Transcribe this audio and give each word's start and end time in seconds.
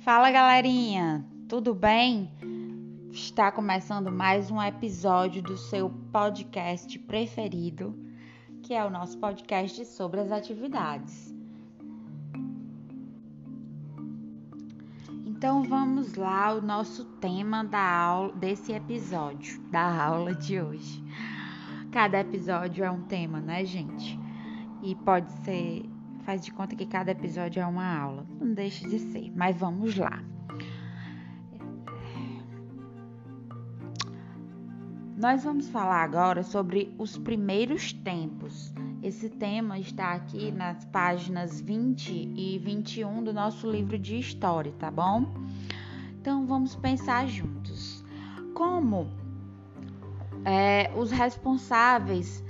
Fala 0.00 0.30
galerinha, 0.30 1.22
tudo 1.46 1.74
bem? 1.74 2.32
Está 3.12 3.52
começando 3.52 4.10
mais 4.10 4.50
um 4.50 4.60
episódio 4.60 5.42
do 5.42 5.58
seu 5.58 5.90
podcast 6.10 6.98
preferido, 7.00 7.94
que 8.62 8.72
é 8.72 8.82
o 8.82 8.88
nosso 8.88 9.18
podcast 9.18 9.84
sobre 9.84 10.20
as 10.20 10.32
atividades. 10.32 11.34
Então 15.26 15.64
vamos 15.64 16.14
lá, 16.14 16.54
o 16.54 16.62
nosso 16.62 17.04
tema 17.20 17.62
da 17.62 17.86
aula 17.86 18.32
desse 18.32 18.72
episódio, 18.72 19.60
da 19.70 20.02
aula 20.02 20.34
de 20.34 20.62
hoje. 20.62 21.04
Cada 21.92 22.20
episódio 22.20 22.82
é 22.82 22.90
um 22.90 23.02
tema, 23.02 23.38
né, 23.38 23.66
gente? 23.66 24.18
E 24.82 24.94
pode 24.94 25.30
ser 25.44 25.84
faz 26.30 26.42
de 26.42 26.52
conta 26.52 26.76
que 26.76 26.86
cada 26.86 27.10
episódio 27.10 27.60
é 27.60 27.66
uma 27.66 27.84
aula. 27.84 28.24
Não 28.40 28.54
deixe 28.54 28.88
de 28.88 29.00
ser, 29.00 29.32
mas 29.34 29.56
vamos 29.56 29.96
lá. 29.96 30.22
Nós 35.16 35.42
vamos 35.42 35.68
falar 35.70 36.04
agora 36.04 36.44
sobre 36.44 36.94
os 36.98 37.18
primeiros 37.18 37.92
tempos. 37.92 38.72
Esse 39.02 39.28
tema 39.28 39.80
está 39.80 40.12
aqui 40.12 40.52
nas 40.52 40.84
páginas 40.84 41.60
20 41.60 42.12
e 42.36 42.60
21 42.60 43.24
do 43.24 43.32
nosso 43.32 43.68
livro 43.68 43.98
de 43.98 44.20
história, 44.20 44.72
tá 44.78 44.88
bom? 44.88 45.26
Então 46.20 46.46
vamos 46.46 46.76
pensar 46.76 47.26
juntos. 47.26 48.04
Como 48.54 49.10
é, 50.44 50.92
os 50.96 51.10
responsáveis 51.10 52.44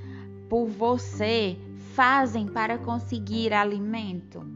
por 0.50 0.67
você 0.67 1.56
fazem 1.94 2.46
para 2.46 2.78
conseguir 2.78 3.52
alimento? 3.52 4.46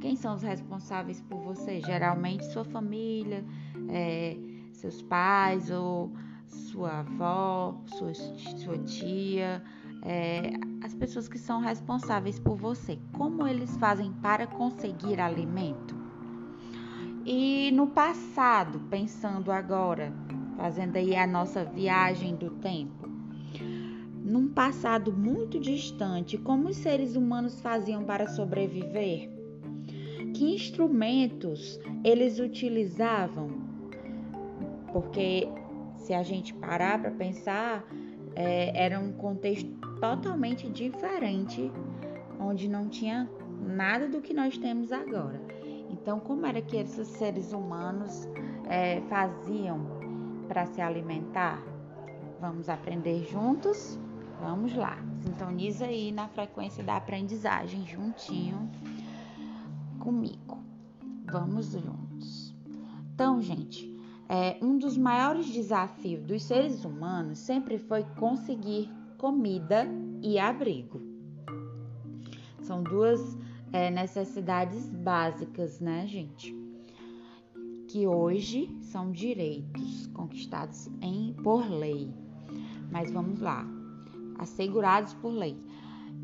Quem 0.00 0.16
são 0.16 0.34
os 0.34 0.42
responsáveis 0.42 1.20
por 1.20 1.38
você? 1.40 1.80
Geralmente 1.80 2.44
sua 2.52 2.64
família, 2.64 3.44
é, 3.88 4.36
seus 4.72 5.02
pais 5.02 5.70
ou 5.70 6.10
sua 6.46 7.00
avó, 7.00 7.80
sua, 7.86 8.14
sua 8.14 8.78
tia, 8.78 9.62
é, 10.02 10.52
as 10.82 10.94
pessoas 10.94 11.28
que 11.28 11.38
são 11.38 11.60
responsáveis 11.60 12.38
por 12.38 12.56
você. 12.56 12.98
Como 13.12 13.46
eles 13.46 13.76
fazem 13.76 14.12
para 14.22 14.46
conseguir 14.46 15.20
alimento? 15.20 15.94
E 17.26 17.70
no 17.72 17.88
passado, 17.88 18.80
pensando 18.88 19.52
agora, 19.52 20.12
fazendo 20.56 20.96
aí 20.96 21.14
a 21.14 21.26
nossa 21.26 21.64
viagem 21.64 22.34
do 22.34 22.50
tempo, 22.50 23.09
num 24.30 24.48
passado 24.48 25.12
muito 25.12 25.58
distante, 25.58 26.38
como 26.38 26.68
os 26.68 26.76
seres 26.76 27.16
humanos 27.16 27.60
faziam 27.60 28.04
para 28.04 28.28
sobreviver? 28.28 29.28
Que 30.34 30.54
instrumentos 30.54 31.80
eles 32.04 32.38
utilizavam? 32.38 33.50
Porque 34.92 35.48
se 35.96 36.14
a 36.14 36.22
gente 36.22 36.54
parar 36.54 37.00
para 37.00 37.10
pensar, 37.10 37.84
é, 38.36 38.84
era 38.84 39.00
um 39.00 39.12
contexto 39.12 39.68
totalmente 40.00 40.68
diferente, 40.70 41.70
onde 42.38 42.68
não 42.68 42.88
tinha 42.88 43.28
nada 43.60 44.06
do 44.08 44.20
que 44.20 44.32
nós 44.32 44.56
temos 44.56 44.92
agora. 44.92 45.40
Então, 45.90 46.20
como 46.20 46.46
era 46.46 46.62
que 46.62 46.76
esses 46.76 47.08
seres 47.08 47.52
humanos 47.52 48.28
é, 48.68 49.00
faziam 49.08 49.80
para 50.46 50.66
se 50.66 50.80
alimentar? 50.80 51.60
Vamos 52.40 52.68
aprender 52.68 53.24
juntos? 53.24 53.98
Vamos 54.40 54.74
lá, 54.74 54.96
sintoniza 55.22 55.84
aí 55.84 56.10
na 56.10 56.26
frequência 56.26 56.82
da 56.82 56.96
aprendizagem 56.96 57.86
juntinho 57.86 58.70
comigo. 59.98 60.58
Vamos 61.30 61.72
juntos. 61.72 62.56
Então, 63.12 63.42
gente, 63.42 63.94
é, 64.30 64.56
um 64.62 64.78
dos 64.78 64.96
maiores 64.96 65.50
desafios 65.50 66.22
dos 66.22 66.42
seres 66.42 66.86
humanos 66.86 67.38
sempre 67.38 67.78
foi 67.78 68.02
conseguir 68.18 68.90
comida 69.18 69.86
e 70.22 70.38
abrigo. 70.38 71.02
São 72.62 72.82
duas 72.82 73.20
é, 73.74 73.90
necessidades 73.90 74.88
básicas, 74.88 75.80
né, 75.80 76.06
gente? 76.06 76.56
Que 77.88 78.06
hoje 78.06 78.74
são 78.80 79.12
direitos 79.12 80.06
conquistados 80.14 80.88
em, 81.02 81.34
por 81.42 81.68
lei. 81.68 82.10
Mas 82.90 83.12
vamos 83.12 83.38
lá 83.38 83.79
assegurados 84.40 85.14
por 85.14 85.30
lei. 85.30 85.56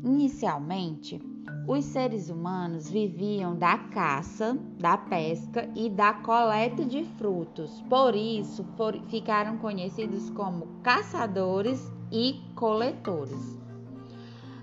Inicialmente, 0.03 1.21
os 1.67 1.85
seres 1.85 2.29
humanos 2.29 2.89
viviam 2.89 3.55
da 3.55 3.77
caça, 3.77 4.57
da 4.79 4.97
pesca 4.97 5.69
e 5.75 5.89
da 5.89 6.13
coleta 6.13 6.85
de 6.85 7.03
frutos. 7.17 7.81
Por 7.89 8.15
isso, 8.15 8.65
ficaram 9.07 9.57
conhecidos 9.57 10.29
como 10.31 10.67
caçadores 10.83 11.91
e 12.11 12.41
coletores. 12.55 13.57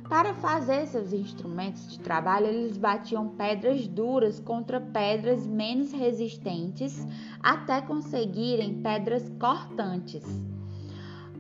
Para 0.09 0.35
fazer 0.35 0.87
seus 0.87 1.13
instrumentos 1.13 1.91
de 1.91 1.99
trabalho, 1.99 2.47
eles 2.47 2.77
batiam 2.77 3.29
pedras 3.29 3.89
duras 3.89 4.39
contra 4.39 4.81
pedras 4.81 5.47
menos 5.47 5.93
resistentes 5.93 7.07
até 7.43 7.81
conseguirem 7.81 8.83
pedras 8.83 9.29
cortantes. 9.41 10.25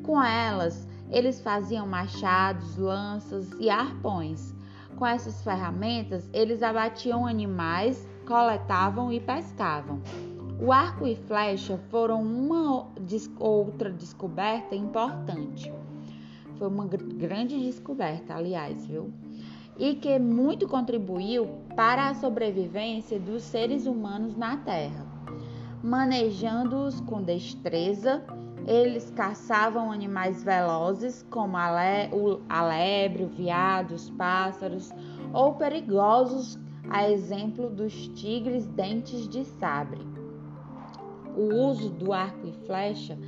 Com 0.02 0.22
elas, 0.22 0.88
eles 1.10 1.40
faziam 1.40 1.86
machados, 1.86 2.76
lanças 2.76 3.50
e 3.60 3.70
arpões. 3.70 4.54
Com 4.96 5.06
essas 5.06 5.42
ferramentas, 5.42 6.28
eles 6.32 6.62
abatiam 6.62 7.26
animais, 7.26 8.08
coletavam 8.26 9.12
e 9.12 9.20
pescavam. 9.20 10.00
O 10.60 10.72
arco 10.72 11.06
e 11.06 11.16
flecha 11.16 11.78
foram 11.90 12.22
uma 12.22 12.86
outra 13.40 13.90
descoberta 13.90 14.74
importante. 14.74 15.72
Foi 16.56 16.68
uma 16.68 16.86
grande 16.86 17.58
descoberta, 17.58 18.34
aliás, 18.34 18.86
viu? 18.86 19.12
E 19.76 19.96
que 19.96 20.16
muito 20.20 20.68
contribuiu 20.68 21.48
para 21.74 22.08
a 22.08 22.14
sobrevivência 22.14 23.18
dos 23.18 23.42
seres 23.42 23.86
humanos 23.86 24.36
na 24.36 24.56
Terra, 24.58 25.04
manejando-os 25.82 27.00
com 27.00 27.20
destreza 27.20 28.24
eles 28.66 29.10
caçavam 29.10 29.92
animais 29.92 30.42
velozes, 30.42 31.24
como 31.30 31.56
a, 31.56 31.70
le 31.70 32.14
o, 32.14 32.40
a 32.48 32.62
lebre, 32.62 33.24
o 33.24 33.28
veado, 33.28 33.94
os 33.94 34.10
pássaros, 34.10 34.90
ou 35.32 35.54
perigosos, 35.54 36.58
a 36.88 37.08
exemplo 37.10 37.68
dos 37.68 38.08
tigres 38.08 38.66
dentes 38.66 39.28
de 39.28 39.44
sabre. 39.44 40.00
O 41.36 41.54
uso 41.68 41.90
do 41.90 42.12
arco 42.12 42.46
e 42.46 42.52
flecha 42.66 43.18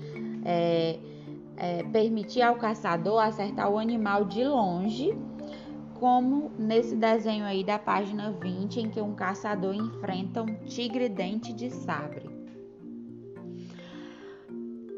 é, 0.44 0.98
é, 1.56 1.82
permitia 1.84 2.48
ao 2.48 2.56
caçador 2.56 3.20
acertar 3.20 3.70
o 3.70 3.78
animal 3.78 4.24
de 4.24 4.44
longe, 4.44 5.16
como 5.94 6.50
nesse 6.58 6.94
desenho 6.94 7.44
aí 7.44 7.64
da 7.64 7.78
página 7.78 8.30
20, 8.30 8.80
em 8.80 8.90
que 8.90 9.00
um 9.00 9.14
caçador 9.14 9.74
enfrenta 9.74 10.42
um 10.42 10.54
tigre 10.66 11.08
dente 11.08 11.52
de 11.52 11.70
sabre. 11.70 12.35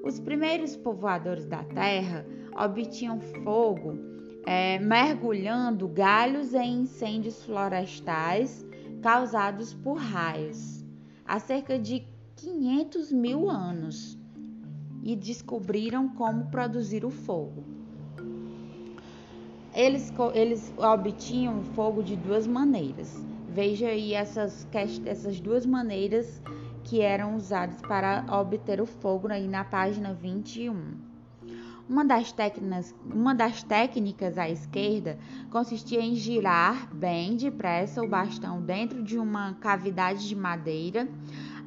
Os 0.08 0.18
primeiros 0.18 0.74
povoadores 0.74 1.44
da 1.44 1.62
terra 1.62 2.24
obtinham 2.56 3.20
fogo 3.20 3.92
é, 4.46 4.78
mergulhando 4.78 5.86
galhos 5.86 6.54
em 6.54 6.80
incêndios 6.80 7.44
florestais 7.44 8.64
causados 9.02 9.74
por 9.74 9.98
raios 9.98 10.82
há 11.26 11.38
cerca 11.38 11.78
de 11.78 12.06
500 12.36 13.12
mil 13.12 13.50
anos 13.50 14.18
e 15.02 15.14
descobriram 15.14 16.08
como 16.08 16.46
produzir 16.46 17.04
o 17.04 17.10
fogo. 17.10 17.62
Eles, 19.74 20.10
eles 20.32 20.72
obtinham 20.78 21.62
fogo 21.74 22.02
de 22.02 22.16
duas 22.16 22.46
maneiras. 22.46 23.14
Veja 23.50 23.88
aí 23.88 24.14
essas, 24.14 24.66
essas 25.04 25.38
duas 25.38 25.66
maneiras 25.66 26.40
que 26.88 27.02
eram 27.02 27.36
usados 27.36 27.82
para 27.82 28.24
obter 28.30 28.80
o 28.80 28.86
fogo 28.86 29.28
aí 29.30 29.46
na 29.46 29.62
página 29.62 30.14
21. 30.14 30.94
Uma 31.86 32.02
das, 32.02 32.32
técnicas, 32.32 32.94
uma 33.04 33.34
das 33.34 33.62
técnicas 33.62 34.38
à 34.38 34.48
esquerda 34.48 35.18
consistia 35.50 36.00
em 36.00 36.14
girar 36.14 36.88
bem 36.94 37.36
depressa 37.36 38.02
o 38.02 38.08
bastão 38.08 38.62
dentro 38.62 39.02
de 39.02 39.18
uma 39.18 39.54
cavidade 39.54 40.26
de 40.26 40.34
madeira. 40.34 41.06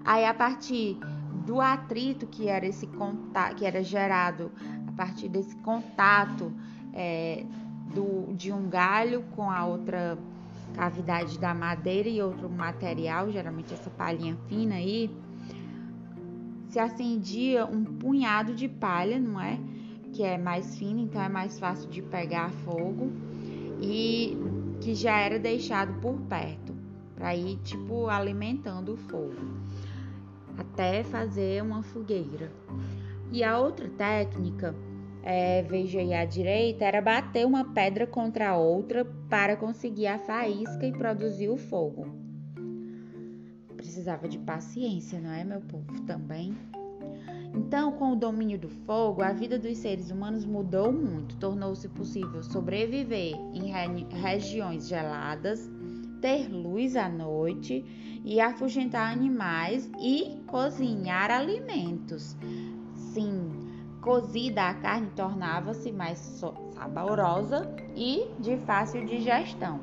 Aí, 0.03 0.25
a 0.25 0.33
partir 0.33 0.97
do 1.45 1.61
atrito 1.61 2.25
que 2.25 2.47
era, 2.47 2.65
esse 2.65 2.87
contato, 2.87 3.55
que 3.55 3.65
era 3.65 3.83
gerado 3.83 4.51
a 4.87 4.91
partir 4.91 5.29
desse 5.29 5.55
contato 5.57 6.51
é, 6.93 7.45
do, 7.93 8.33
de 8.33 8.51
um 8.51 8.67
galho 8.67 9.23
com 9.35 9.51
a 9.51 9.65
outra 9.65 10.17
cavidade 10.71 11.37
da 11.39 11.53
madeira 11.53 12.09
e 12.09 12.21
outro 12.21 12.49
material, 12.49 13.31
geralmente 13.31 13.73
essa 13.73 13.89
palhinha 13.89 14.37
fina 14.47 14.75
aí, 14.75 15.09
se 16.67 16.79
acendia 16.79 17.65
um 17.65 17.83
punhado 17.83 18.55
de 18.55 18.67
palha, 18.67 19.19
não 19.19 19.39
é? 19.39 19.59
Que 20.13 20.23
é 20.23 20.37
mais 20.37 20.77
fina, 20.77 21.01
então 21.01 21.21
é 21.21 21.29
mais 21.29 21.59
fácil 21.59 21.89
de 21.89 22.01
pegar 22.01 22.49
fogo 22.65 23.11
e 23.81 24.37
que 24.79 24.95
já 24.95 25.17
era 25.19 25.37
deixado 25.37 25.99
por 26.01 26.17
perto. 26.21 26.73
para 27.15 27.35
ir 27.35 27.57
tipo 27.57 28.07
alimentando 28.07 28.93
o 28.93 28.97
fogo 28.97 29.35
até 30.57 31.03
fazer 31.03 31.61
uma 31.61 31.83
fogueira. 31.83 32.51
E 33.31 33.43
a 33.43 33.57
outra 33.59 33.87
técnica, 33.89 34.75
é, 35.23 35.61
veja 35.61 35.99
à 36.19 36.25
direita, 36.25 36.85
era 36.85 37.01
bater 37.01 37.45
uma 37.45 37.73
pedra 37.73 38.07
contra 38.07 38.49
a 38.49 38.57
outra 38.57 39.05
para 39.29 39.55
conseguir 39.55 40.07
a 40.07 40.17
faísca 40.17 40.85
e 40.85 40.91
produzir 40.91 41.49
o 41.49 41.57
fogo. 41.57 42.07
Precisava 43.75 44.27
de 44.27 44.37
paciência, 44.39 45.19
não 45.19 45.31
é, 45.31 45.43
meu 45.43 45.61
povo? 45.61 46.01
Também. 46.05 46.55
Então, 47.53 47.91
com 47.91 48.13
o 48.13 48.15
domínio 48.15 48.57
do 48.57 48.69
fogo, 48.69 49.21
a 49.21 49.33
vida 49.33 49.59
dos 49.59 49.77
seres 49.77 50.09
humanos 50.09 50.45
mudou 50.45 50.91
muito. 50.91 51.35
Tornou-se 51.37 51.87
possível 51.89 52.41
sobreviver 52.41 53.35
em 53.53 53.71
re 53.71 54.05
regiões 54.21 54.87
geladas, 54.87 55.69
ter 56.21 56.47
luz 56.47 56.95
à 56.95 57.09
noite 57.09 57.83
e 58.23 58.39
afugentar 58.39 59.11
animais 59.11 59.89
e 59.99 60.39
cozinhar 60.47 61.29
alimentos. 61.29 62.37
Sim, 62.95 63.60
cozida 64.01 64.69
a 64.69 64.73
carne 64.73 65.11
tornava-se 65.15 65.91
mais 65.91 66.17
saborosa 66.73 67.73
e 67.95 68.29
de 68.39 68.57
fácil 68.57 69.05
digestão. 69.05 69.79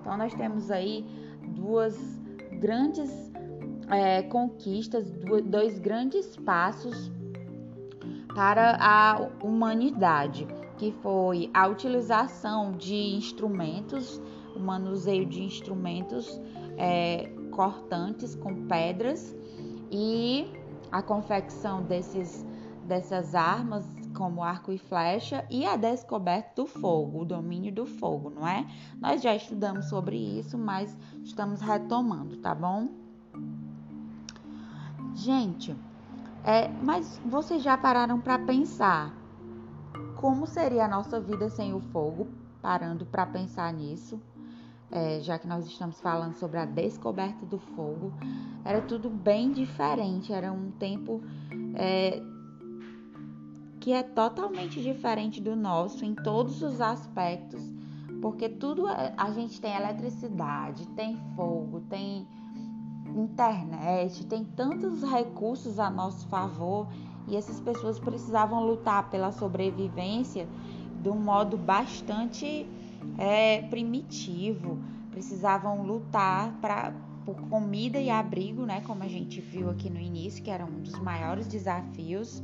Então, 0.00 0.16
nós 0.16 0.32
temos 0.34 0.70
aí 0.70 1.04
duas 1.48 1.96
grandes 2.60 3.10
é, 3.88 4.22
conquistas, 4.22 5.10
dois 5.44 5.78
grandes 5.78 6.36
passos 6.36 7.10
para 8.34 8.76
a 8.80 9.28
humanidade, 9.42 10.46
que 10.76 10.92
foi 11.02 11.50
a 11.54 11.66
utilização 11.66 12.72
de 12.72 12.94
instrumentos, 12.94 14.20
o 14.54 14.60
manuseio 14.60 15.26
de 15.26 15.42
instrumentos 15.42 16.40
é, 16.76 17.30
cortantes 17.50 18.34
com 18.34 18.66
pedras 18.66 19.34
e 19.90 20.46
a 20.92 21.02
confecção 21.02 21.82
desses, 21.82 22.44
dessas 22.86 23.34
armas 23.34 23.84
como 24.14 24.42
arco 24.42 24.72
e 24.72 24.78
flecha 24.78 25.44
e 25.50 25.66
a 25.66 25.76
descoberta 25.76 26.62
do 26.62 26.66
fogo, 26.66 27.20
o 27.20 27.24
domínio 27.24 27.72
do 27.72 27.84
fogo, 27.84 28.30
não 28.30 28.46
é? 28.46 28.66
Nós 28.98 29.22
já 29.22 29.34
estudamos 29.34 29.86
sobre 29.86 30.16
isso, 30.16 30.56
mas 30.56 30.96
estamos 31.22 31.60
retomando, 31.60 32.38
tá 32.38 32.54
bom? 32.54 32.88
Gente, 35.14 35.76
é, 36.44 36.68
mas 36.82 37.20
vocês 37.26 37.62
já 37.62 37.76
pararam 37.76 38.20
para 38.20 38.38
pensar 38.38 39.14
como 40.16 40.46
seria 40.46 40.86
a 40.86 40.88
nossa 40.88 41.20
vida 41.20 41.48
sem 41.48 41.74
o 41.74 41.80
fogo? 41.80 42.26
Parando 42.62 43.04
para 43.04 43.26
pensar 43.26 43.72
nisso, 43.72 44.20
é, 44.90 45.20
já 45.20 45.38
que 45.38 45.46
nós 45.46 45.66
estamos 45.66 46.00
falando 46.00 46.34
sobre 46.34 46.58
a 46.58 46.64
descoberta 46.64 47.44
do 47.44 47.58
fogo, 47.58 48.12
era 48.64 48.80
tudo 48.80 49.10
bem 49.10 49.52
diferente. 49.52 50.32
Era 50.32 50.52
um 50.52 50.70
tempo 50.70 51.20
é, 51.74 52.20
que 53.86 53.92
é 53.92 54.02
totalmente 54.02 54.82
diferente 54.82 55.40
do 55.40 55.54
nosso 55.54 56.04
em 56.04 56.12
todos 56.12 56.60
os 56.60 56.80
aspectos, 56.80 57.62
porque 58.20 58.48
tudo 58.48 58.88
é, 58.88 59.14
a 59.16 59.30
gente 59.30 59.60
tem 59.60 59.76
eletricidade, 59.76 60.88
tem 60.88 61.16
fogo, 61.36 61.78
tem 61.82 62.26
internet, 63.14 64.26
tem 64.26 64.44
tantos 64.44 65.04
recursos 65.04 65.78
a 65.78 65.88
nosso 65.88 66.26
favor 66.26 66.88
e 67.28 67.36
essas 67.36 67.60
pessoas 67.60 67.96
precisavam 68.00 68.66
lutar 68.66 69.08
pela 69.08 69.30
sobrevivência 69.30 70.48
de 71.00 71.08
um 71.08 71.20
modo 71.20 71.56
bastante 71.56 72.66
é, 73.16 73.62
primitivo, 73.70 74.80
precisavam 75.12 75.84
lutar 75.84 76.58
para 76.60 76.92
por 77.24 77.36
comida 77.42 78.00
e 78.00 78.10
abrigo, 78.10 78.66
né, 78.66 78.80
como 78.80 79.04
a 79.04 79.08
gente 79.08 79.40
viu 79.40 79.70
aqui 79.70 79.88
no 79.88 80.00
início, 80.00 80.42
que 80.42 80.50
era 80.50 80.64
um 80.64 80.80
dos 80.80 80.98
maiores 80.98 81.46
desafios. 81.46 82.42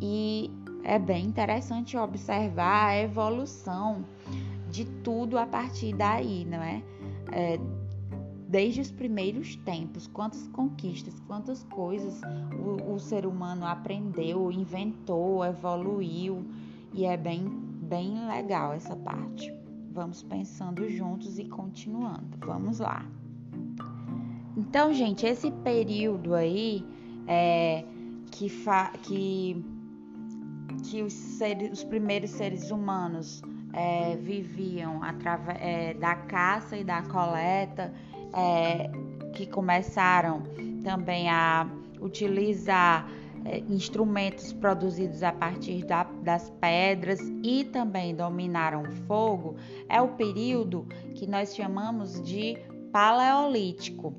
E 0.00 0.50
é 0.84 0.98
bem 0.98 1.26
interessante 1.26 1.96
observar 1.96 2.88
a 2.88 2.98
evolução 2.98 4.04
de 4.70 4.84
tudo 4.84 5.38
a 5.38 5.46
partir 5.46 5.94
daí, 5.94 6.44
não 6.44 6.62
é? 6.62 6.82
é 7.32 7.58
desde 8.48 8.80
os 8.80 8.90
primeiros 8.90 9.56
tempos, 9.56 10.06
quantas 10.06 10.48
conquistas, 10.48 11.20
quantas 11.26 11.62
coisas 11.64 12.18
o, 12.58 12.94
o, 12.94 12.98
ser 12.98 13.26
humano 13.26 13.66
aprendeu, 13.66 14.50
inventou, 14.50 15.44
evoluiu 15.44 16.46
e 16.94 17.04
é 17.04 17.16
bem, 17.16 17.46
bem 17.46 18.26
legal 18.26 18.72
essa 18.72 18.96
parte. 18.96 19.52
Vamos 19.92 20.22
pensando 20.22 20.88
juntos 20.88 21.38
e 21.38 21.44
continuando. 21.44 22.38
Vamos 22.46 22.78
lá. 22.78 23.04
Então, 24.56 24.94
gente, 24.94 25.26
esse 25.26 25.50
período 25.50 26.34
aí 26.34 26.86
é, 27.26 27.84
que, 28.30 28.48
fa, 28.48 28.92
que, 29.02 29.62
que 30.82 31.02
os, 31.02 31.12
seres, 31.12 31.72
os 31.72 31.84
primeiros 31.84 32.30
seres 32.30 32.70
humanos 32.70 33.42
é, 33.72 34.16
viviam 34.16 35.02
através 35.02 35.58
é, 35.60 35.94
da 35.94 36.14
caça 36.14 36.76
e 36.76 36.84
da 36.84 37.02
coleta 37.02 37.92
é, 38.34 38.90
que 39.32 39.46
começaram 39.46 40.42
também 40.82 41.28
a 41.28 41.68
utilizar 42.00 43.08
é, 43.44 43.58
instrumentos 43.68 44.52
produzidos 44.52 45.22
a 45.22 45.32
partir 45.32 45.84
da, 45.84 46.04
das 46.22 46.50
pedras 46.60 47.20
e 47.42 47.64
também 47.64 48.14
dominaram 48.14 48.82
o 48.82 48.90
fogo, 49.06 49.56
é 49.88 50.00
o 50.00 50.08
período 50.08 50.86
que 51.14 51.26
nós 51.26 51.54
chamamos 51.54 52.22
de 52.22 52.58
paleolítico. 52.92 54.14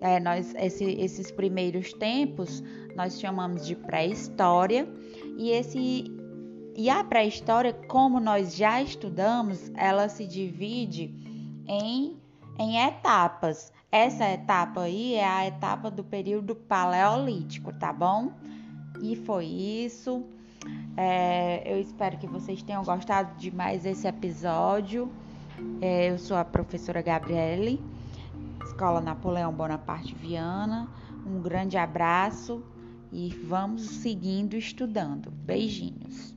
É, 0.00 0.20
nós, 0.20 0.54
esse, 0.56 0.84
esses 0.84 1.30
primeiros 1.30 1.92
tempos 1.94 2.62
nós 2.94 3.18
chamamos 3.18 3.66
de 3.66 3.74
pré-história 3.74 4.86
e 5.36 5.50
esse 5.50 6.04
e 6.76 6.90
a 6.90 7.04
pré-história, 7.04 7.72
como 7.72 8.18
nós 8.18 8.56
já 8.56 8.82
estudamos, 8.82 9.70
ela 9.74 10.08
se 10.08 10.26
divide 10.26 11.14
em 11.66 12.16
em 12.58 12.78
etapas. 12.78 13.72
Essa 13.90 14.28
etapa 14.30 14.82
aí 14.82 15.14
é 15.14 15.26
a 15.26 15.46
etapa 15.46 15.90
do 15.90 16.02
período 16.02 16.54
paleolítico, 16.54 17.72
tá 17.72 17.92
bom? 17.92 18.32
E 19.00 19.16
foi 19.16 19.46
isso. 19.46 20.24
É, 20.96 21.62
eu 21.64 21.80
espero 21.80 22.16
que 22.18 22.26
vocês 22.26 22.62
tenham 22.62 22.82
gostado 22.82 23.36
de 23.36 23.54
mais 23.54 23.84
esse 23.84 24.06
episódio. 24.06 25.10
É, 25.80 26.10
eu 26.10 26.18
sou 26.18 26.36
a 26.36 26.44
professora 26.44 27.02
Gabriele, 27.02 27.80
Escola 28.64 29.00
Napoleão 29.00 29.52
Bonaparte 29.52 30.14
Viana. 30.14 30.88
Um 31.26 31.40
grande 31.40 31.76
abraço 31.76 32.62
e 33.14 33.28
vamos 33.46 33.82
seguindo 33.82 34.56
estudando. 34.56 35.30
Beijinhos. 35.30 36.33